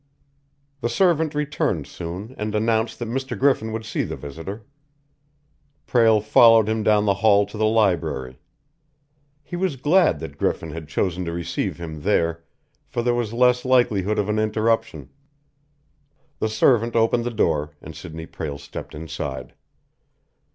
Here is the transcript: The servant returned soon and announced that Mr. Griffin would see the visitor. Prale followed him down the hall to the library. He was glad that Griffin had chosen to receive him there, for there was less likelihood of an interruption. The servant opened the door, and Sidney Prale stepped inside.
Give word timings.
The 0.79 0.89
servant 0.89 1.35
returned 1.35 1.85
soon 1.85 2.33
and 2.39 2.55
announced 2.55 2.97
that 2.97 3.07
Mr. 3.07 3.37
Griffin 3.37 3.71
would 3.71 3.85
see 3.85 4.01
the 4.01 4.15
visitor. 4.15 4.63
Prale 5.85 6.21
followed 6.21 6.67
him 6.67 6.81
down 6.81 7.05
the 7.05 7.13
hall 7.21 7.45
to 7.45 7.55
the 7.55 7.67
library. 7.67 8.39
He 9.43 9.55
was 9.55 9.75
glad 9.75 10.19
that 10.19 10.39
Griffin 10.39 10.71
had 10.71 10.87
chosen 10.89 11.23
to 11.25 11.31
receive 11.31 11.77
him 11.77 12.01
there, 12.01 12.43
for 12.87 13.03
there 13.03 13.13
was 13.13 13.31
less 13.31 13.63
likelihood 13.63 14.17
of 14.17 14.27
an 14.27 14.39
interruption. 14.39 15.11
The 16.39 16.49
servant 16.49 16.95
opened 16.95 17.23
the 17.23 17.29
door, 17.29 17.75
and 17.79 17.95
Sidney 17.95 18.25
Prale 18.25 18.57
stepped 18.57 18.95
inside. 18.95 19.53